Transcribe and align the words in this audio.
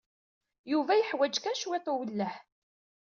Yuba 0.71 0.93
yeḥwaj 0.99 1.35
kan 1.43 1.57
cwiṭ 1.61 1.85
n 1.87 1.91
uwelleh. 1.91 2.35